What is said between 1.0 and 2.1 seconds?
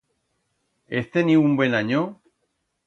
teniu un buen anyo?